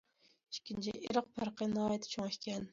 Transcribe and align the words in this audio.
ئىككىنچى، 0.55 0.95
ئىرق 1.01 1.29
پەرقى 1.37 1.71
ناھايىتى 1.77 2.15
چوڭ 2.17 2.35
ئىكەن. 2.35 2.69